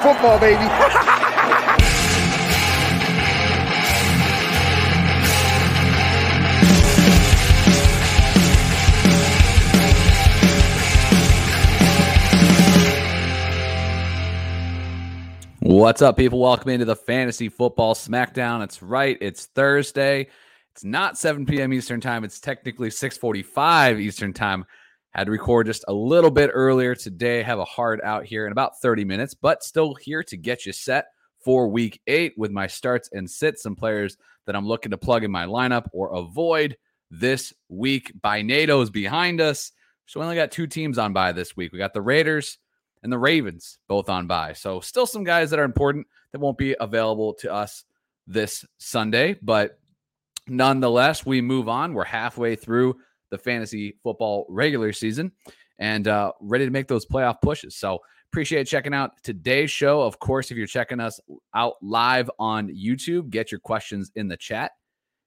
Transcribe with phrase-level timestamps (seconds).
[0.00, 0.64] football, baby.
[15.64, 16.38] What's up, people?
[16.38, 18.62] Welcome into the Fantasy Football Smackdown.
[18.62, 19.16] It's right.
[19.20, 20.28] It's Thursday.
[20.72, 21.72] It's not 7 p.m.
[21.72, 22.24] Eastern Time.
[22.24, 24.64] It's technically 6:45 Eastern Time.
[25.12, 27.42] Had to record just a little bit earlier today.
[27.42, 30.72] Have a hard out here in about 30 minutes, but still here to get you
[30.72, 31.06] set
[31.44, 33.62] for Week Eight with my starts and sits.
[33.62, 36.76] Some players that I'm looking to plug in my lineup or avoid
[37.10, 38.12] this week.
[38.22, 39.72] By NATO's behind us.
[40.06, 41.72] So we only got two teams on by this week.
[41.72, 42.58] We got the Raiders
[43.02, 44.54] and the Ravens both on bye.
[44.54, 47.84] So still some guys that are important that won't be available to us
[48.26, 49.78] this Sunday, but
[50.46, 51.94] nonetheless, we move on.
[51.94, 52.96] We're halfway through
[53.32, 55.32] the fantasy football regular season
[55.80, 57.74] and uh, ready to make those playoff pushes.
[57.74, 57.98] So
[58.30, 60.02] appreciate checking out today's show.
[60.02, 61.18] Of course, if you're checking us
[61.54, 64.72] out live on YouTube, get your questions in the chat.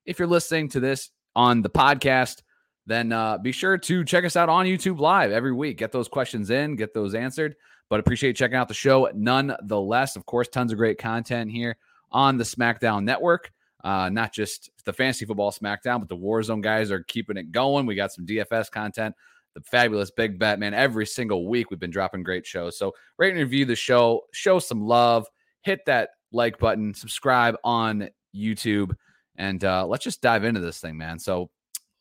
[0.06, 2.44] If you're listening to this on the podcast,
[2.86, 5.78] then uh, be sure to check us out on YouTube live every week.
[5.78, 7.56] Get those questions in, get those answered.
[7.90, 10.16] But appreciate checking out the show nonetheless.
[10.16, 11.78] Of course, tons of great content here
[12.12, 13.52] on the SmackDown Network.
[13.86, 17.86] Uh, not just the fantasy football SmackDown, but the Warzone guys are keeping it going.
[17.86, 19.14] We got some DFS content,
[19.54, 20.74] the fabulous Big Bet, man.
[20.74, 22.80] Every single week we've been dropping great shows.
[22.80, 25.28] So rate and review the show, show some love,
[25.62, 28.96] hit that like button, subscribe on YouTube,
[29.36, 31.20] and uh, let's just dive into this thing, man.
[31.20, 31.52] So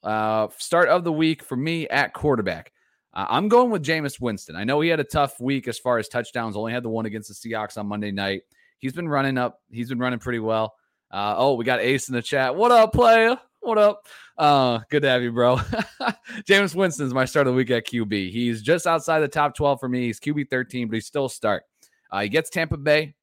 [0.03, 2.73] uh, start of the week for me at quarterback.
[3.13, 4.57] Uh, I'm going with Jameis Winston.
[4.57, 6.57] I know he had a tough week as far as touchdowns.
[6.57, 8.41] Only had the one against the Seahawks on Monday night.
[8.79, 9.61] He's been running up.
[9.71, 10.75] He's been running pretty well.
[11.15, 12.57] Uh, oh, we got Ace in the chat.
[12.57, 13.39] What up, player?
[13.61, 14.09] What up?
[14.37, 15.57] Uh, good to have you, bro.
[16.43, 18.33] Jameis Winston's my start of the week at QB.
[18.33, 20.07] He's just outside the top 12 for me.
[20.07, 21.63] He's QB 13, but he's still a start.
[22.11, 23.15] Uh, he gets Tampa Bay.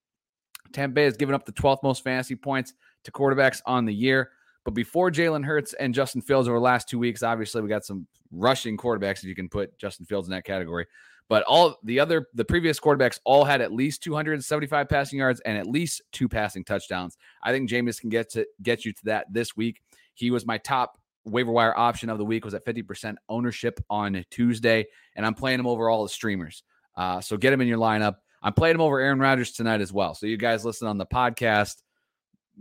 [0.72, 4.30] Tampa Bay has given up the 12th most fantasy points to quarterbacks on the year.
[4.64, 7.84] But before Jalen Hurts and Justin Fields over the last two weeks, obviously we got
[7.84, 10.88] some rushing quarterbacks if you can put Justin Fields in that category.
[11.32, 15.58] But all the other the previous quarterbacks all had at least 275 passing yards and
[15.58, 17.18] at least two passing touchdowns.
[17.42, 19.82] I think Jameis can get to get you to that this week.
[20.14, 24.26] He was my top waiver wire option of the week was at 50% ownership on
[24.30, 26.64] Tuesday, and I'm playing him over all the streamers.
[26.98, 28.16] Uh, so get him in your lineup.
[28.44, 30.14] I'm playing him over Aaron Rodgers tonight as well.
[30.14, 31.78] So you guys listen on the podcast,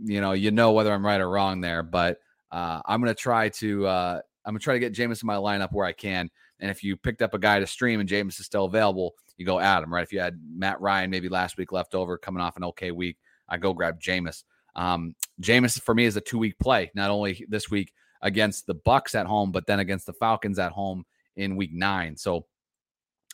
[0.01, 1.83] you know, you know whether I'm right or wrong there.
[1.83, 2.19] But
[2.53, 5.73] uh, I'm gonna try to uh, I'm gonna try to get Jameis in my lineup
[5.73, 6.29] where I can.
[6.61, 9.45] And if you picked up a guy to stream and Jameis is still available, you
[9.45, 10.03] go him, right?
[10.03, 13.17] If you had Matt Ryan maybe last week left over, coming off an okay week,
[13.49, 14.43] I go grab Jameis.
[14.75, 17.91] Um, Jameis for me is a two week play, not only this week
[18.21, 21.03] against the Bucks at home, but then against the Falcons at home
[21.35, 22.15] in week nine.
[22.15, 22.45] So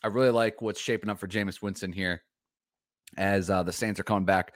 [0.03, 2.23] I really like what's shaping up for Jameis Winston here
[3.17, 4.53] as uh, the Saints are coming back,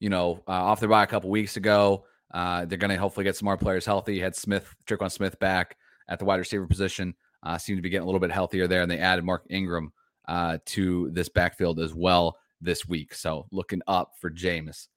[0.00, 2.04] you know, uh, off their bye a couple weeks ago.
[2.32, 4.18] Uh, they're going to hopefully get some more players healthy.
[4.18, 5.76] Had Smith, Tre'Quan Smith back
[6.08, 7.14] at the wide receiver position.
[7.42, 9.92] Uh, seem to be getting a little bit healthier there, and they added Mark Ingram
[10.28, 13.14] uh, to this backfield as well this week.
[13.14, 14.88] So looking up for Jameis.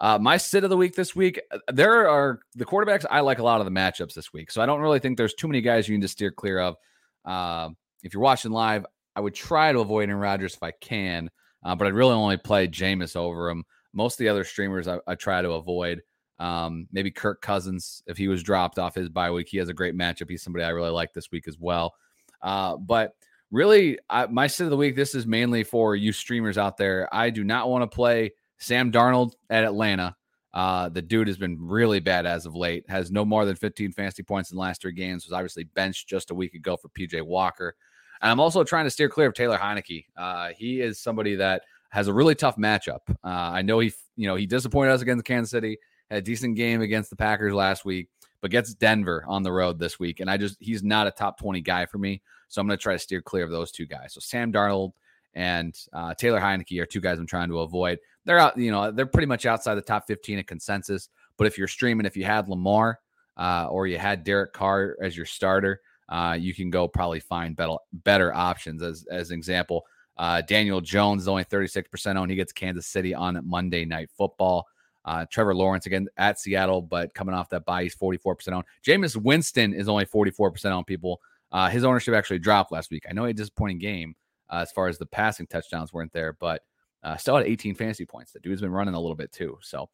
[0.00, 3.06] Uh, my sit of the week this week, uh, there are the quarterbacks.
[3.10, 5.34] I like a lot of the matchups this week, so I don't really think there's
[5.34, 6.76] too many guys you need to steer clear of.
[7.24, 7.70] Uh,
[8.02, 8.84] if you're watching live,
[9.16, 11.30] I would try to avoid Aaron Rodgers if I can,
[11.64, 13.64] uh, but I'd really only play Jameis over him.
[13.92, 16.02] Most of the other streamers I, I try to avoid.
[16.38, 19.74] Um, maybe Kirk Cousins, if he was dropped off his bye week, he has a
[19.74, 20.28] great matchup.
[20.28, 21.94] He's somebody I really like this week as well.
[22.42, 23.12] Uh, but
[23.50, 27.08] really, I, my sit of the week, this is mainly for you streamers out there.
[27.12, 30.16] I do not want to play Sam Darnold at Atlanta.
[30.52, 32.88] Uh, the dude has been really bad as of late.
[32.88, 35.24] Has no more than 15 fantasy points in the last three games.
[35.26, 37.74] Was obviously benched just a week ago for PJ Walker.
[38.22, 40.06] And I'm also trying to steer clear of Taylor Heinicke.
[40.16, 43.00] Uh, he is somebody that has a really tough matchup.
[43.24, 45.78] Uh, I know he, you know, he disappointed us against Kansas City.
[46.14, 48.08] Had a decent game against the Packers last week,
[48.40, 50.20] but gets Denver on the road this week.
[50.20, 52.22] And I just he's not a top 20 guy for me.
[52.46, 54.14] So I'm going to try to steer clear of those two guys.
[54.14, 54.92] So Sam Darnold
[55.34, 57.98] and uh, Taylor Heinicke are two guys I'm trying to avoid.
[58.24, 61.08] They're out, you know, they're pretty much outside the top 15 in consensus.
[61.36, 63.00] But if you're streaming, if you had Lamar
[63.36, 67.56] uh, or you had Derek Carr as your starter, uh, you can go probably find
[67.56, 68.84] better better options.
[68.84, 69.84] As as an example,
[70.16, 72.30] uh, Daniel Jones is only 36% owned.
[72.30, 74.68] He gets Kansas City on Monday Night Football.
[75.04, 78.64] Uh, Trevor Lawrence again at Seattle, but coming off that bye, he's 44% on.
[78.86, 81.20] Jameis Winston is only 44% on people.
[81.52, 83.04] Uh, his ownership actually dropped last week.
[83.08, 84.14] I know a disappointing game
[84.50, 86.62] uh, as far as the passing touchdowns weren't there, but
[87.02, 88.32] uh, still had 18 fantasy points.
[88.32, 89.58] The dude's been running a little bit too.
[89.60, 89.88] So,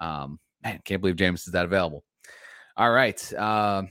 [0.00, 2.04] um, man, can't believe Jameis is that available.
[2.76, 3.32] All right.
[3.32, 3.84] Uh,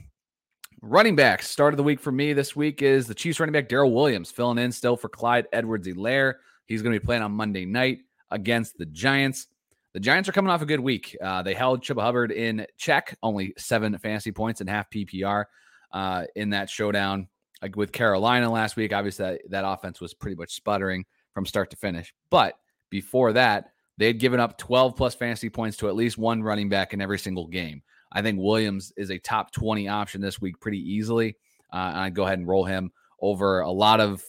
[0.82, 1.50] running backs.
[1.50, 4.30] Start of the week for me this week is the Chiefs running back Darrel Williams
[4.30, 6.36] filling in still for Clyde Edwards Helaire.
[6.68, 8.00] He's going to be playing on Monday night.
[8.32, 9.48] against the Giants.
[9.96, 11.16] The Giants are coming off a good week.
[11.24, 15.46] Uh, they held Chuba Hubbard in check, only seven fantasy points and half PPR
[15.94, 17.30] uh, in that showdown
[17.62, 18.92] like with Carolina last week.
[18.92, 22.14] Obviously, that, that offense was pretty much sputtering from start to finish.
[22.30, 22.56] But
[22.90, 26.68] before that, they had given up 12 plus fantasy points to at least one running
[26.68, 27.82] back in every single game.
[28.12, 31.38] I think Williams is a top 20 option this week pretty easily.
[31.72, 34.22] Uh, I'd go ahead and roll him over a lot of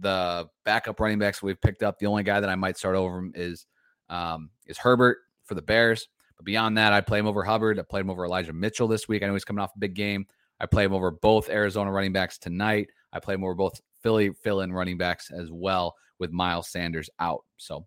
[0.00, 2.00] the backup running backs we've picked up.
[2.00, 3.66] The only guy that I might start over him is
[4.12, 6.08] um, is Herbert for the Bears.
[6.36, 7.78] But beyond that, I play him over Hubbard.
[7.78, 9.22] I played him over Elijah Mitchell this week.
[9.22, 10.26] I know he's coming off a big game.
[10.60, 12.88] I play him over both Arizona running backs tonight.
[13.12, 17.44] I play him over both Philly fill-in running backs as well with Miles Sanders out.
[17.56, 17.86] So,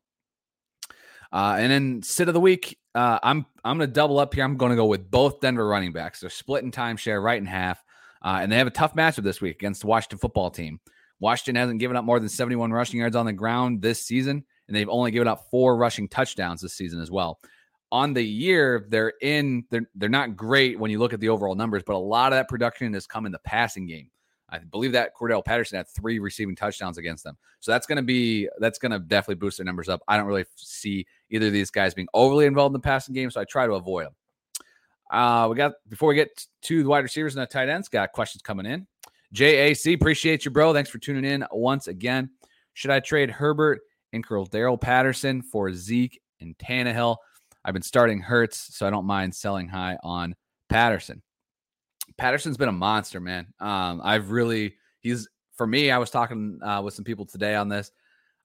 [1.31, 4.43] uh, and then sit of the week, uh, I'm I'm going to double up here.
[4.43, 6.19] I'm going to go with both Denver running backs.
[6.19, 7.83] They're splitting timeshare right in half,
[8.21, 10.79] uh, and they have a tough matchup this week against the Washington football team.
[11.19, 14.75] Washington hasn't given up more than 71 rushing yards on the ground this season, and
[14.75, 17.39] they've only given up four rushing touchdowns this season as well.
[17.91, 21.55] On the year they're in they're they're not great when you look at the overall
[21.55, 24.09] numbers but a lot of that production has come in the passing game.
[24.49, 27.35] I believe that Cordarrelle patterson had three receiving touchdowns against them.
[27.61, 30.01] So that's going to be that's going to definitely boost their numbers up.
[30.07, 33.31] I don't really see either of these guys being overly involved in the passing game
[33.31, 34.13] so i try to avoid them
[35.11, 38.11] uh we got before we get to the wide receivers and the tight ends got
[38.11, 38.87] questions coming in.
[39.31, 40.73] Jac appreciate you bro.
[40.73, 42.29] Thanks for tuning in once again.
[42.73, 43.81] Should i trade herbert
[44.15, 47.17] and Cordarrelle patterson for zeke and Tannehill.
[47.63, 50.35] I've been starting Hurts, so I don't mind selling high on
[50.69, 51.21] Patterson.
[52.17, 53.47] Patterson's been a monster, man.
[53.59, 55.91] Um, I've really he's for me.
[55.91, 57.91] I was talking uh, with some people today on this.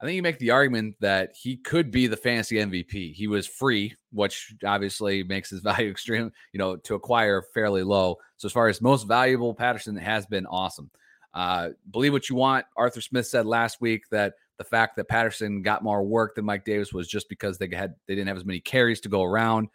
[0.00, 3.12] I think you make the argument that he could be the fantasy MVP.
[3.12, 8.17] He was free, which obviously makes his value extreme, you know, to acquire fairly low.
[8.38, 10.90] So as far as most valuable, Patterson has been awesome.
[11.34, 12.64] Uh, believe what you want.
[12.76, 16.67] Arthur Smith said last week that the fact that Patterson got more work than Mike
[16.67, 19.69] Davis was just because they had they didn't have as many carries to go around.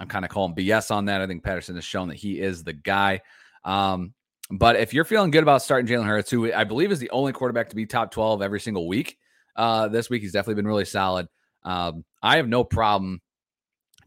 [0.00, 1.20] I'm kind of calling BS on that.
[1.20, 3.20] I think Patterson has shown that he is the guy.
[3.64, 4.12] Um,
[4.50, 7.32] but if you're feeling good about starting Jalen Hurts, who I believe is the only
[7.32, 9.16] quarterback to be top 12 every single week,
[9.54, 11.28] uh, this week he's definitely been really solid.
[11.62, 13.20] Um, I have no problem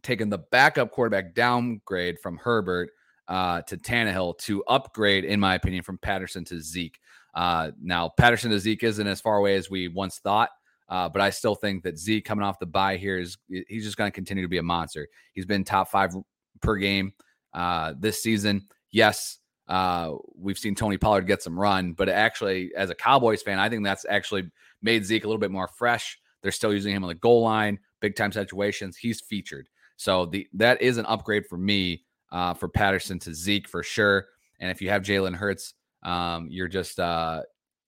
[0.02, 2.90] taking the backup quarterback downgrade from Herbert
[3.30, 7.00] uh, to Tannehill to upgrade, in my opinion, from Patterson to Zeke.
[7.34, 10.50] Uh, now, Patterson to Zeke isn't as far away as we once thought,
[10.90, 13.98] uh, but I still think that Zeke coming off the bye here is he's just
[13.98, 15.08] going to continue to be a monster.
[15.34, 16.14] He's been top five
[16.62, 17.14] per game
[17.54, 18.68] uh, this season.
[18.92, 23.60] Yes, uh, we've seen Tony Pollard get some run, but actually, as a Cowboys fan,
[23.60, 24.52] I think that's actually
[24.82, 26.20] made Zeke a little bit more fresh.
[26.42, 28.98] They're still using him on the goal line, big time situations.
[28.98, 33.68] He's featured, so the that is an upgrade for me uh, for Patterson to Zeke
[33.68, 34.28] for sure.
[34.60, 37.42] And if you have Jalen Hurts um, you're just uh,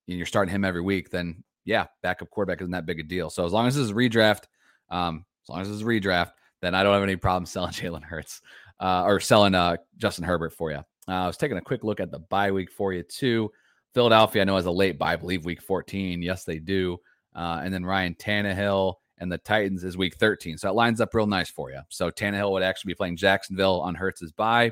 [0.08, 3.30] you're starting him every week, then yeah, backup quarterback isn't that big a deal.
[3.30, 4.44] So as long as this is redraft,
[4.90, 6.32] um, as long as this is redraft,
[6.62, 8.42] then I don't have any problem selling Jalen Hurts
[8.80, 10.78] uh, or selling uh, Justin Herbert for you.
[11.08, 13.52] Uh, I was taking a quick look at the bye week for you too.
[13.94, 16.22] Philadelphia, I know has a late bye, I believe week 14.
[16.22, 16.98] Yes, they do.
[17.36, 20.58] Uh, and then Ryan Tannehill and the Titans is week 13.
[20.58, 21.80] So it lines up real nice for you.
[21.90, 24.72] So Tannehill would actually be playing Jacksonville on Hurts's bye.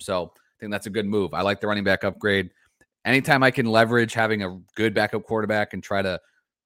[0.00, 1.32] So I think that's a good move.
[1.32, 2.50] I like the running back upgrade
[3.08, 6.20] anytime I can leverage having a good backup quarterback and try to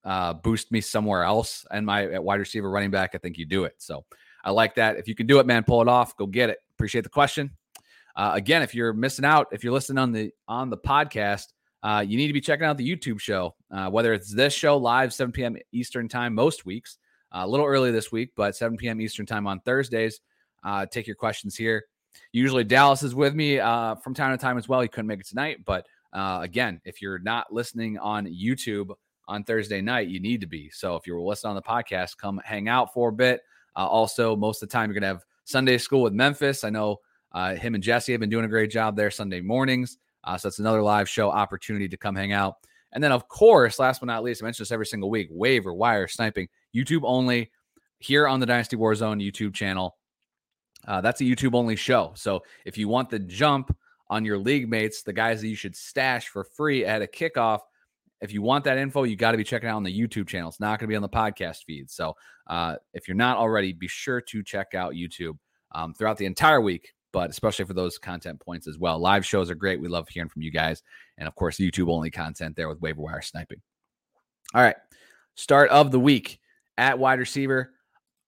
[0.04, 3.46] uh, boost me somewhere else and my at wide receiver running back, I think you
[3.46, 3.74] do it.
[3.78, 4.04] So
[4.44, 4.96] I like that.
[4.96, 6.16] If you can do it, man, pull it off.
[6.16, 6.58] Go get it.
[6.74, 7.50] Appreciate the question.
[8.16, 11.46] Uh, again, if you're missing out, if you're listening on the on the podcast,
[11.82, 13.54] uh, you need to be checking out the YouTube show.
[13.70, 15.56] Uh, whether it's this show live 7 p.m.
[15.72, 16.98] Eastern time most weeks,
[17.32, 19.00] uh, a little early this week, but 7 p.m.
[19.00, 20.20] Eastern time on Thursdays.
[20.62, 21.84] Uh, take your questions here.
[22.32, 24.80] Usually Dallas is with me uh, from time to time as well.
[24.80, 28.94] He couldn't make it tonight, but uh, again, if you're not listening on YouTube
[29.28, 30.70] on Thursday night, you need to be.
[30.70, 33.42] So if you're listening on the podcast, come hang out for a bit.
[33.76, 36.64] Uh, also, most of the time, you're going to have Sunday school with Memphis.
[36.64, 36.98] I know
[37.32, 39.98] uh, him and Jesse have been doing a great job there Sunday mornings.
[40.24, 42.56] Uh, so it's another live show opportunity to come hang out.
[42.92, 45.72] And then, of course, last but not least, I mention this every single week waiver,
[45.72, 47.50] wire, sniping, YouTube only
[47.98, 49.96] here on the Dynasty Warzone YouTube channel.
[50.86, 52.12] Uh, that's a YouTube only show.
[52.16, 53.74] So if you want the jump
[54.12, 57.60] on your league mates, the guys that you should stash for free at a kickoff.
[58.20, 60.50] If you want that info, you got to be checking out on the YouTube channel.
[60.50, 61.90] It's not going to be on the podcast feed.
[61.90, 62.14] So
[62.46, 65.38] uh, if you're not already, be sure to check out YouTube
[65.74, 68.98] um, throughout the entire week, but especially for those content points as well.
[68.98, 69.80] Live shows are great.
[69.80, 70.82] We love hearing from you guys.
[71.16, 73.62] And of course, YouTube only content there with waiver wire sniping.
[74.54, 74.76] All right.
[75.36, 76.38] Start of the week
[76.76, 77.72] at wide receiver.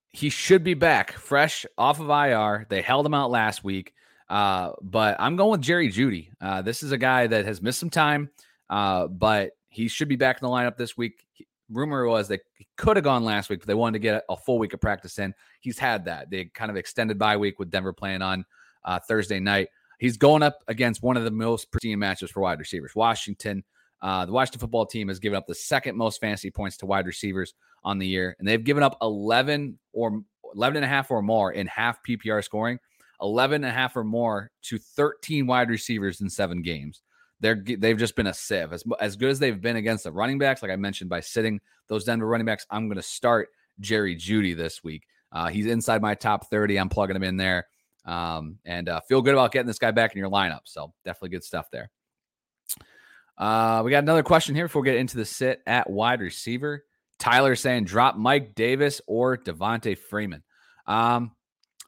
[0.09, 2.65] He should be back fresh off of IR.
[2.69, 3.93] They held him out last week.
[4.29, 6.29] Uh, but I'm going with Jerry Jeudy.
[6.41, 8.29] Uh, this is a guy that has missed some time,
[8.69, 11.25] uh, but he should be back in the lineup this week.
[11.69, 12.39] rumor was they
[12.77, 15.19] could have gone last week, but they wanted to get a full week of practice
[15.19, 15.33] in.
[15.59, 16.29] He's had that.
[16.29, 18.45] They kind of extended bye week with Denver playing on
[18.83, 19.69] uh, Thursday night.
[19.99, 22.95] He's going up against one of the most pristine matches for wide receivers.
[22.95, 23.63] Washington,
[24.01, 27.05] uh, the Washington football team has given up the second most fantasy points to wide
[27.05, 27.53] receivers
[27.83, 30.21] on the year, and they've given up 11 or
[30.53, 32.79] 11 and a half or more in half PPR scoring,
[33.21, 37.01] 11 and a half or more to 13 wide receivers in seven games.
[37.41, 40.39] They're they've just been a sieve as as good as they've been against the running
[40.39, 40.61] backs.
[40.61, 44.55] Like I mentioned, by sitting those Denver running backs, I'm going to start Jerry Jeudy
[44.55, 45.03] this week.
[45.31, 46.79] Uh, he's inside my top 30.
[46.79, 47.67] I'm plugging him in there,
[48.05, 50.61] um, and uh, feel good about getting this guy back in your lineup.
[50.63, 51.91] So definitely good stuff there.
[53.37, 56.85] Uh, we got another question here before we get into the sit at wide receiver.
[57.19, 60.43] Tyler saying drop Mike Davis or Devonta Freeman.
[60.87, 61.31] Um,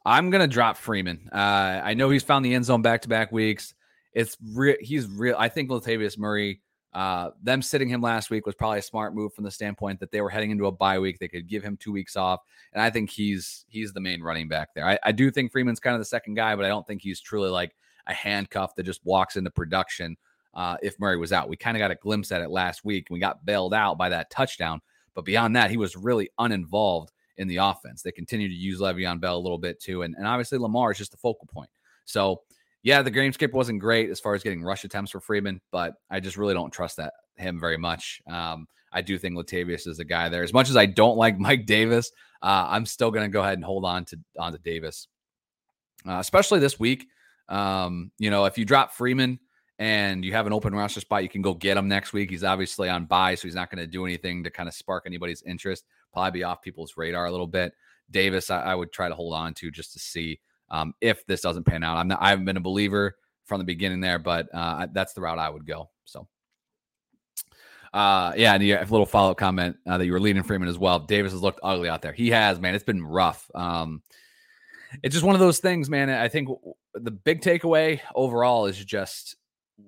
[0.08, 1.30] I'm gonna drop Freeman.
[1.32, 3.74] Uh, I know he's found the end zone back to back weeks
[4.18, 4.36] it's.
[4.82, 5.36] He's real.
[5.38, 6.60] I think Latavius Murray,
[6.92, 10.12] uh, them sitting him last week was probably a smart move from the standpoint that
[10.12, 11.20] they were heading into a bye week.
[11.20, 12.42] They could give him two weeks off,
[12.74, 14.88] and I think he's he's the main running back there.
[14.88, 17.22] I, I do think Freeman's kind of the second guy, but I don't think he's
[17.22, 17.76] truly like
[18.08, 20.18] a handcuff that just walks into production.
[20.56, 23.08] Uh, if Murray was out, we kind of got a glimpse at it last week.
[23.12, 24.82] We got bailed out by that touchdown,
[25.14, 28.02] but beyond that, he was really uninvolved in the offense.
[28.02, 30.98] They continue to use Le'Veon Bell a little bit too, and, and obviously Lamar is
[30.98, 31.70] just the focal point.
[32.06, 32.42] So
[32.84, 35.96] yeah, the game skip wasn't great as far as getting rush attempts for Freeman, but
[36.10, 38.22] I just really don't trust that him very much.
[38.30, 40.44] Um, I do think Latavius is the guy there.
[40.44, 43.56] As much as I don't like Mike Davis, uh, I'm still going to go ahead
[43.56, 45.08] and hold on to on to Davis,
[46.08, 47.08] uh, especially this week.
[47.50, 49.40] Um, you know, if you drop Freeman
[49.80, 52.30] and you have an open roster spot, you can go get him next week.
[52.30, 55.04] He's obviously on bye, so he's not going to do anything to kind of spark
[55.06, 55.86] anybody's interest.
[56.18, 57.74] Probably be off people's radar a little bit.
[58.10, 60.40] Davis, I, I would try to hold on to just to see
[60.72, 61.98] um, if this doesn't pan out.
[61.98, 65.22] I'm not, I haven't been a believer from the beginning there, but uh, that's the
[65.22, 65.90] route I would go.
[66.06, 66.28] So,
[67.94, 70.42] uh, yeah, and you have a little follow up comment uh, that you were leading
[70.42, 71.00] Freeman as well.
[71.00, 72.14] Davis has looked ugly out there.
[72.14, 72.74] He has, man.
[72.74, 73.50] It's been rough.
[73.54, 74.02] Um,
[75.04, 76.10] it's just one of those things, man.
[76.10, 76.50] I think
[76.96, 79.36] the big takeaway overall is just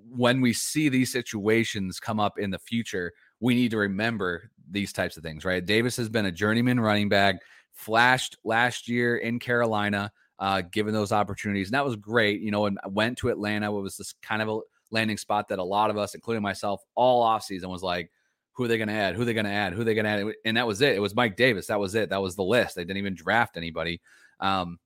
[0.08, 4.92] when we see these situations come up in the future, we need to remember these
[4.92, 5.64] types of things, right?
[5.64, 7.40] Davis has been a journeyman running back,
[7.72, 11.68] flashed last year in Carolina uh, given those opportunities.
[11.68, 13.76] And that was great, you know, and I went to Atlanta.
[13.76, 16.82] It was this kind of a landing spot that a lot of us, including myself,
[16.94, 18.10] all offseason was like,
[18.52, 19.14] who are they going to add?
[19.14, 19.72] Who are they going to add?
[19.72, 20.34] Who are they going to add?
[20.44, 20.96] And that was it.
[20.96, 21.66] It was Mike Davis.
[21.66, 22.10] That was it.
[22.10, 22.74] That was the list.
[22.74, 24.00] They didn't even draft anybody.
[24.40, 24.78] Um,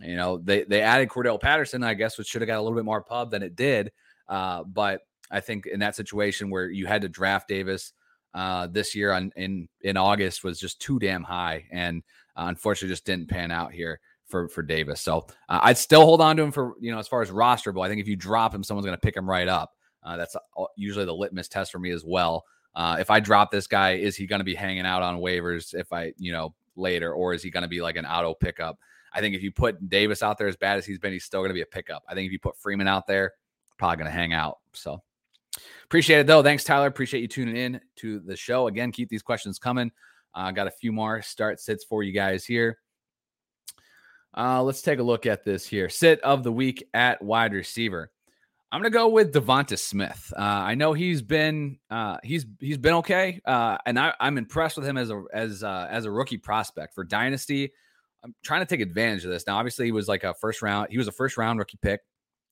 [0.00, 2.76] you know, they they added Cordarrelle Patterson, I guess, which should have got a little
[2.76, 3.92] bit more pub than it did.
[4.28, 7.92] Uh, but I think in that situation where you had to draft Davis
[8.34, 12.02] uh, this year on in in August was just too damn high, and
[12.36, 15.00] uh, unfortunately just didn't pan out here for for Davis.
[15.00, 17.84] So uh, I'd still hold on to him for you know as far as rosterable.
[17.84, 19.72] I think if you drop him, someone's going to pick him right up.
[20.02, 20.36] Uh, that's
[20.76, 22.44] usually the litmus test for me as well.
[22.74, 25.74] Uh, if I drop this guy, is he going to be hanging out on waivers
[25.74, 28.78] if I you know later, or is he going to be like an auto pickup?
[29.12, 31.40] I think if you put Davis out there as bad as he's been, he's still
[31.40, 32.04] going to be a pickup.
[32.08, 33.32] I think if you put Freeman out there,
[33.76, 34.58] probably going to hang out.
[34.72, 35.02] So
[35.84, 36.42] appreciate it though.
[36.42, 36.86] Thanks, Tyler.
[36.86, 38.66] Appreciate you tuning in to the show.
[38.66, 39.90] Again, keep these questions coming.
[40.34, 42.78] I uh, got a few more start sits for you guys here.
[44.36, 45.88] Uh, let's take a look at this here.
[45.88, 48.10] Sit of the week at wide receiver.
[48.72, 50.32] I'm gonna go with Devonta Smith.
[50.36, 54.38] Uh, I know he's been uh, he's he's been okay, uh, and I, am I'm
[54.38, 57.72] impressed with him as a as uh, as a rookie prospect for dynasty.
[58.22, 59.46] I'm trying to take advantage of this.
[59.46, 60.88] Now, obviously, he was like a first round.
[60.90, 62.00] He was a first round rookie pick,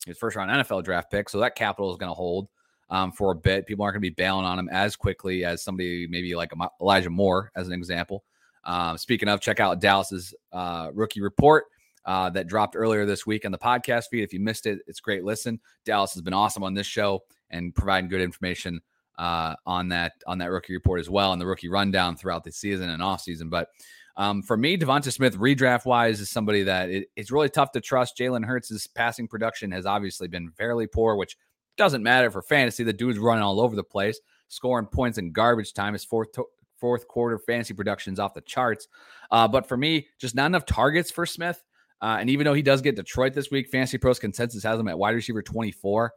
[0.07, 1.29] his first round NFL draft pick.
[1.29, 2.49] So that capital is to hold
[2.91, 3.67] um, for a bit.
[3.67, 7.11] People aren't going to be bailing on him as quickly as somebody maybe like Elijah
[7.11, 8.25] Moore, as an example.
[8.65, 11.65] Um, speaking of, check out Dallas's uh, rookie report
[12.05, 14.23] uh, that dropped earlier this week on the podcast feed.
[14.23, 15.61] If you missed it, it's great listen.
[15.85, 18.81] Dallas has been awesome on this show and providing good information
[19.19, 22.53] uh, on that on that rookie report as well and the rookie rundown throughout the
[22.53, 23.49] season and off season.
[23.49, 23.69] But
[24.17, 27.81] um, for me, Devonta Smith, redraft wise, is somebody that it, it's really tough to
[27.81, 28.19] trust.
[28.19, 31.37] Jalen Hurts' passing production has obviously been fairly poor, which
[31.79, 32.85] doesn't matter for fantasy.
[32.85, 35.95] The dude's running all over the place, scoring points in garbage time.
[35.95, 38.89] His fourth to- fourth quarter fantasy productions off the charts.
[39.31, 41.63] Uh, but for me, just not enough targets for Smith.
[42.01, 44.89] Uh, and even though he does get Detroit this week, Fantasy Pros consensus has him
[44.89, 46.13] at wide receiver 24.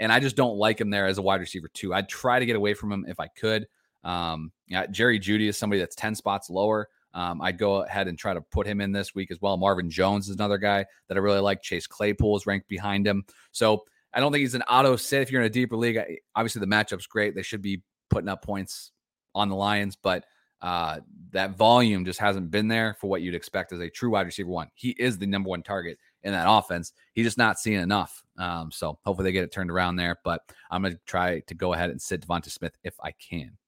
[0.00, 1.92] And I just don't like him there as a wide receiver, too.
[1.92, 3.66] I'd try to get away from him if I could.
[4.04, 6.88] Um, yeah, Jerry Jeudy is somebody that's 10 spots lower.
[7.12, 9.56] Um, I'd go ahead and try to put him in this week as well.
[9.56, 11.62] Marvin Jones is another guy that I really like.
[11.62, 13.24] Chase Claypool is ranked behind him.
[13.52, 15.98] So I don't think he's an auto sit if you're in a deeper league.
[16.34, 17.34] Obviously, the matchup's great.
[17.34, 18.92] They should be putting up points
[19.34, 20.24] on the Lions, but
[20.62, 21.00] uh,
[21.32, 24.48] that volume just hasn't been there for what you'd expect as a true wide receiver
[24.48, 24.68] one.
[24.74, 26.92] He is the number one target in that offense.
[27.12, 28.24] He's just not seeing enough.
[28.38, 30.18] Um, so hopefully they get it turned around there.
[30.24, 33.58] But I'm going to try to go ahead and sit Devonta Smith if I can.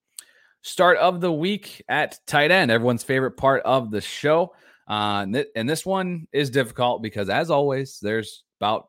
[0.62, 4.54] start of the week at tight end, everyone's favorite part of the show.
[4.88, 8.88] Uh, and, th- and this one is difficult because, as always, there's about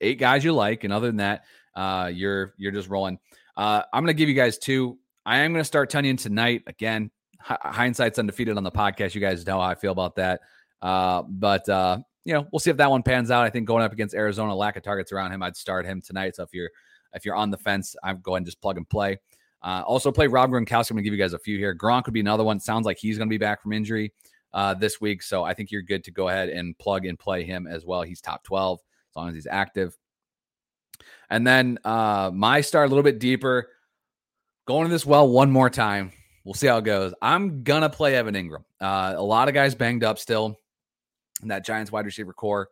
[0.00, 3.18] eight guys you like, and other than that, uh, you're you're just rolling.
[3.56, 4.98] Uh, I'm going to give you guys two.
[5.26, 6.62] I am going to start Tonyan tonight.
[6.66, 7.10] Again,
[7.50, 9.14] h- hindsight's undefeated on the podcast.
[9.14, 10.40] You guys know how I feel about that.
[10.80, 13.44] Uh, but uh, you know, we'll see if that one pans out.
[13.44, 16.36] I think going up against Arizona, lack of targets around him, I'd start him tonight.
[16.36, 16.70] So if you're
[17.12, 19.18] if you're on the fence, I'm going just plug and play.
[19.62, 20.90] Uh, also play Rob Gronkowski.
[20.90, 21.74] I'm going to give you guys a few here.
[21.74, 22.60] Gronk would be another one.
[22.60, 24.12] Sounds like he's going to be back from injury
[24.54, 25.22] uh, this week.
[25.22, 28.02] So I think you're good to go ahead and plug and play him as well.
[28.02, 28.84] He's top 12 as
[29.20, 29.96] long as he's active.
[31.28, 33.68] And then uh, my start a little bit deeper.
[34.66, 36.12] Going to this well one more time.
[36.44, 37.14] We'll see how it goes.
[37.20, 38.64] I'm to play Evan Engram.
[38.80, 40.58] Uh, a lot of guys banged up still
[41.42, 42.68] in that Giants wide receiver core.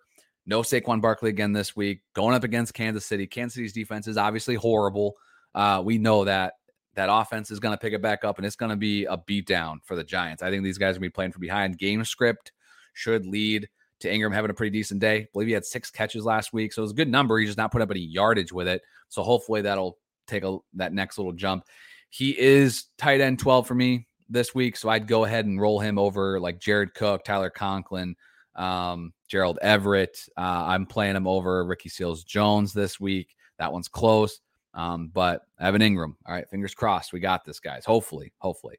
[0.46, 2.00] No Saquon Barkley again this week.
[2.14, 3.26] Going up against Kansas City.
[3.26, 5.16] Kansas City's defense is obviously horrible.
[5.54, 6.54] Uh, we know that
[6.94, 9.16] that offense is going to pick it back up and it's going to be a
[9.16, 10.42] beatdown for the Giants.
[10.42, 11.78] I think these guys are going to be playing from behind.
[11.78, 12.52] Game script
[12.94, 13.68] should lead
[14.00, 15.16] to Engram having a pretty decent day.
[15.16, 17.38] I believe he had six catches last week, so it was a good number.
[17.38, 18.82] He's just not put up any yardage with it.
[19.08, 21.64] So hopefully that'll take a that next little jump.
[22.10, 25.80] He is tight end 12 for me this week, so I'd go ahead and roll
[25.80, 28.14] him over like Jared Cook, Tyler Conklin,
[28.54, 30.18] um, Gerald Everett.
[30.36, 33.34] Uh, I'm playing him over Ricky Seals Jones this week.
[33.58, 34.40] That one's close.
[34.74, 36.14] Um, but Evan Engram.
[36.26, 37.12] all right, fingers crossed.
[37.12, 37.84] We got this, guys.
[37.84, 38.78] Hopefully, hopefully.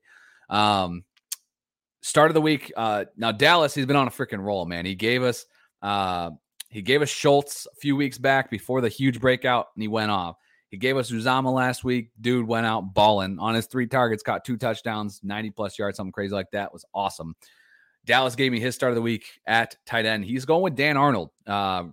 [0.49, 1.03] Um,
[2.01, 2.71] start of the week.
[2.75, 4.85] Uh, now Dallas, he's been on a freaking roll, man.
[4.85, 5.45] He gave us
[5.81, 6.31] uh
[6.69, 10.11] he gave us Schultz a few weeks back before the huge breakout, and he went
[10.11, 10.37] off.
[10.69, 12.11] He gave us Uzomah last week.
[12.21, 16.11] Dude went out balling on his three targets, caught two touchdowns, 90 plus yards, something
[16.11, 16.67] crazy like that.
[16.67, 17.35] It was awesome.
[18.05, 20.25] Dallas gave me his start of the week at tight end.
[20.25, 21.31] He's going with Dan Arnold.
[21.45, 21.85] Uh,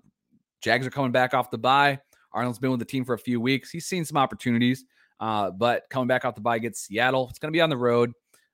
[0.61, 1.99] Jags are coming back off the bye.
[2.33, 3.71] Arnold's been with the team for a few weeks.
[3.71, 4.85] He's seen some opportunities,
[5.21, 7.29] uh, but coming back off the bye gets Seattle.
[7.31, 8.13] It's going to be on the road.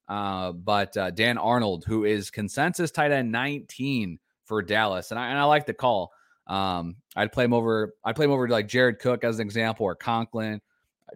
[0.09, 5.28] Uh, but uh, Dan Arnold, who is consensus tight end 19 for Dallas, and I,
[5.28, 6.12] and I like the call.
[6.47, 7.95] Um, I'd play him over.
[8.04, 10.60] I'd play him over like Jared Cook as an example, or Conklin,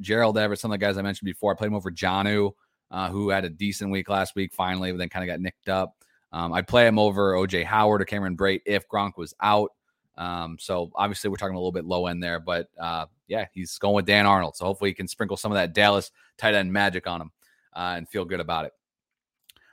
[0.01, 1.53] Gerald Everett, some of the guys I mentioned before.
[1.53, 2.53] I played him over Jonnu,
[2.91, 5.69] uh, who had a decent week last week, finally, but then kind of got nicked
[5.69, 5.97] up.
[6.33, 9.73] Um, I'd play him over OJ Howard or Cameron Brate if Gronk was out.
[10.17, 13.77] Um, so obviously we're talking a little bit low end there, but uh, yeah, he's
[13.79, 14.57] going with Dan Arnold.
[14.57, 17.33] So hopefully he can sprinkle some of that Dallas tight end magic on him
[17.77, 18.73] uh, and feel good about it.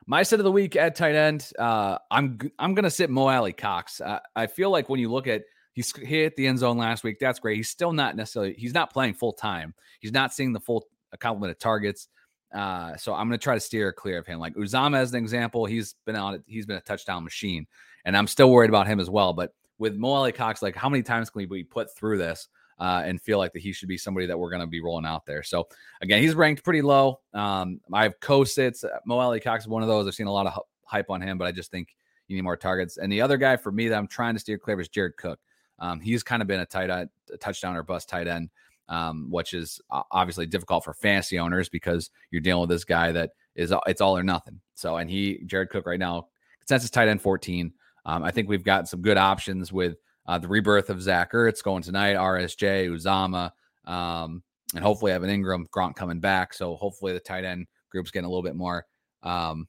[0.06, 4.02] My set of the week at tight end, uh, I'm I'm gonna sit Mo Alie-Cox.
[4.36, 7.40] I feel like when you look at he's hit the end zone last week, that's
[7.40, 7.56] great.
[7.56, 9.74] He's still not necessarily he's not playing full time.
[10.02, 10.86] He's not seeing the full
[11.20, 12.10] complement of targets.
[12.54, 14.40] Uh, so I'm gonna try to steer clear of him.
[14.40, 16.44] Like Uzomah as an example, he's been on it.
[16.46, 17.66] He's been a touchdown machine,
[18.04, 19.32] and I'm still worried about him as well.
[19.32, 23.04] But with Mo Alie-Cox, like how many times can we be put through this uh,
[23.06, 25.26] and feel like that he should be somebody that we're going to be rolling out
[25.26, 25.44] there?
[25.44, 25.68] So
[26.02, 27.20] again, he's ranked pretty low.
[27.34, 28.84] Um, I have co-sits.
[28.84, 30.08] Uh, Mo Alie-Cox is one of those.
[30.08, 31.96] I've seen a lot of hype on him, but I just think
[32.28, 32.98] you need more targets.
[32.98, 35.40] And the other guy for me that I'm trying to steer clear is Jared Cook.
[35.80, 38.50] Um, he's kind of been a tight end, a touchdown or bust tight end,
[38.90, 43.32] um, which is obviously difficult for fantasy owners because you're dealing with this guy that
[43.56, 44.60] is it's all or nothing.
[44.76, 46.28] So, and he Jared Cook right now
[46.60, 47.74] consensus tight end 14.
[48.06, 51.64] Um, I think we've got some good options with uh, the rebirth of Zach Ertz
[51.64, 53.52] going tonight, RSJ, Uzomah,
[53.92, 54.44] um,
[54.76, 56.54] and hopefully Evan Engram, Gronk coming back.
[56.54, 58.86] So hopefully the tight end group's getting a little bit more
[59.22, 59.68] um,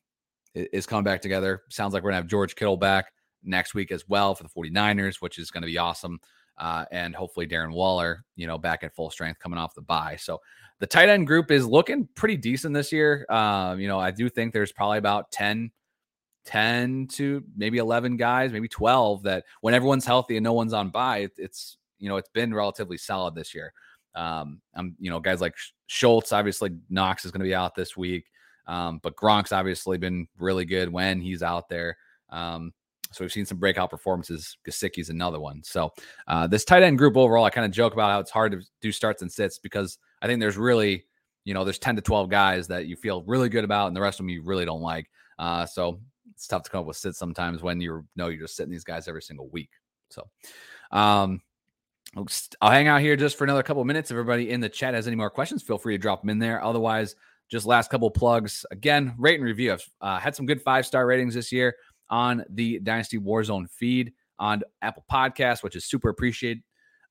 [0.54, 1.62] is coming back together.
[1.70, 3.06] Sounds like we're gonna have George Kittle back
[3.44, 6.18] next week as well for the 49ers, which is going to be awesome.
[6.56, 10.16] Uh, and hopefully Darren Waller, you know, back at full strength coming off the bye.
[10.18, 10.40] So
[10.78, 13.26] the tight end group is looking pretty decent this year.
[13.28, 15.70] Um, you know, I do think there's probably about 10
[16.44, 20.90] 10 to maybe 11 guys, maybe 12 that when everyone's healthy and no one's on
[20.90, 23.72] bye, it's, you know, it's been relatively solid this year.
[24.14, 25.54] Um, I'm, you know, guys like
[25.86, 28.26] Schultz, obviously Knox is going to be out this week.
[28.66, 31.96] Um, but Gronk's obviously been really good when he's out there.
[32.30, 32.72] Um,
[33.12, 34.56] so we've seen some breakout performances.
[34.66, 35.62] Gesicki's another one.
[35.62, 35.92] So
[36.26, 38.60] uh, this tight end group overall, I kind of joke about how it's hard to
[38.80, 41.04] do starts and sits because I think there's really,
[41.44, 44.00] you know, there's 10 to 12 guys that you feel really good about, and the
[44.00, 45.08] rest of them you really don't like.
[45.38, 46.00] Uh, so
[46.34, 48.84] it's tough to come up with sits sometimes when you know you're just sitting these
[48.84, 49.70] guys every single week.
[50.10, 50.28] So,
[50.90, 51.40] um,
[52.60, 54.10] I'll hang out here just for another couple minutes.
[54.10, 56.38] If everybody in the chat has any more questions, feel free to drop them in
[56.38, 56.62] there.
[56.62, 57.16] Otherwise,
[57.48, 58.64] just last couple plugs.
[58.70, 59.72] Again, rate and review.
[59.72, 61.74] I've uh, had some good five star ratings this year
[62.10, 66.62] on the Dynasty Warzone feed on Apple Podcasts, which is super appreciated.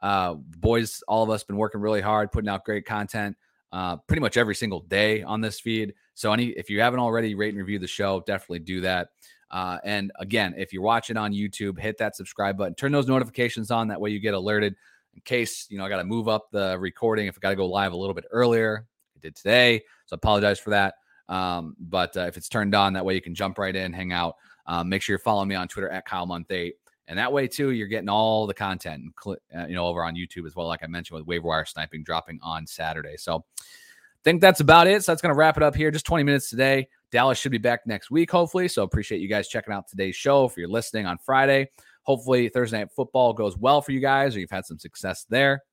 [0.01, 3.37] Uh, boys, all of us been working really hard, putting out great content
[3.73, 5.95] uh, pretty much every single day on this feed.
[6.13, 9.09] So any if you haven't already rate and review the show, definitely do that.
[9.49, 13.71] Uh, and again, if you're watching on YouTube, hit that subscribe button, turn those notifications
[13.71, 13.87] on.
[13.87, 14.75] That way you get alerted
[15.15, 17.55] in case you know I got to move up the recording if I got to
[17.55, 18.85] go live a little bit earlier.
[19.15, 20.93] I did today, so I apologize for that.
[21.27, 24.13] Um, but uh, if it's turned on, that way you can jump right in, hang
[24.13, 24.35] out.
[24.67, 26.75] Um, make sure you're following me on Twitter at Kyle Month Eight,
[27.07, 30.45] and that way too you're getting all the content, uh, you know, over on YouTube
[30.45, 30.67] as well.
[30.67, 33.17] Like I mentioned with waiver wire sniping dropping on Saturday.
[33.17, 35.03] So I think that's about it.
[35.03, 35.91] So that's going to wrap it up here.
[35.91, 36.87] Just 20 minutes today.
[37.11, 38.67] Dallas should be back next week, hopefully.
[38.67, 40.45] So appreciate you guys checking out today's show.
[40.45, 41.69] If you're listening on Friday,
[42.03, 45.63] hopefully Thursday night football goes well for you guys, or you've had some success there.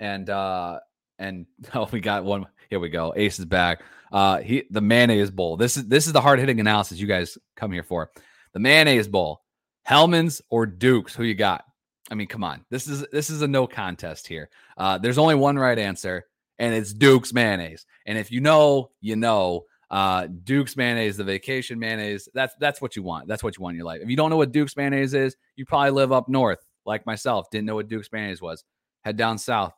[0.00, 0.80] And uh
[1.18, 2.46] and oh, we got one.
[2.70, 3.12] Here we go.
[3.16, 3.82] Ace is back.
[4.12, 5.56] Uh, he the mayonnaise bowl.
[5.56, 8.10] This is this is the hard hitting analysis you guys come here for.
[8.52, 9.43] The mayonnaise bowl.
[9.84, 11.14] Hellmann's or Dukes?
[11.14, 11.64] Who you got?
[12.10, 12.64] I mean, come on.
[12.70, 14.50] This is this is a no contest here.
[14.76, 16.24] Uh, there's only one right answer,
[16.58, 17.86] and it's Duke's mayonnaise.
[18.06, 19.64] And if you know, you know.
[19.90, 22.28] Uh, Duke's mayonnaise, the vacation mayonnaise.
[22.34, 23.28] That's that's what you want.
[23.28, 24.00] That's what you want in your life.
[24.02, 27.48] If you don't know what Duke's mayonnaise is, you probably live up north, like myself.
[27.50, 28.64] Didn't know what Duke's mayonnaise was.
[29.04, 29.74] Head down south.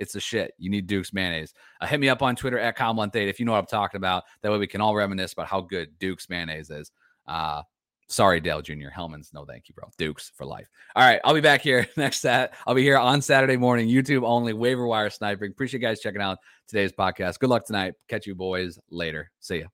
[0.00, 0.54] It's the shit.
[0.58, 1.52] You need Duke's mayonnaise.
[1.80, 4.24] Uh, hit me up on Twitter at Month if you know what I'm talking about.
[4.42, 6.90] That way we can all reminisce about how good Duke's mayonnaise is.
[7.28, 7.62] Uh,
[8.10, 8.88] sorry, Dale Jr.
[8.92, 9.32] Hellmann's.
[9.32, 9.88] No, thank you, bro.
[9.96, 10.68] Dukes for life.
[10.94, 11.20] All right.
[11.24, 12.52] I'll be back here next Sat.
[12.66, 15.50] I'll be here on Saturday morning, YouTube only, waiver wire sniping.
[15.50, 17.38] Appreciate you guys checking out today's podcast.
[17.38, 17.94] Good luck tonight.
[18.08, 19.30] Catch you boys later.
[19.40, 19.66] See ya.